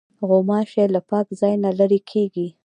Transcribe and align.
غوماشې 0.27 0.85
له 0.95 0.99
پاک 1.09 1.27
ځای 1.39 1.53
نه 1.63 1.69
لیري 1.77 1.99
کېږي. 2.11 2.47